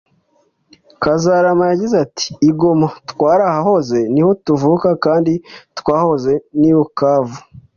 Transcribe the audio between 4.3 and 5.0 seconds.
tuvuka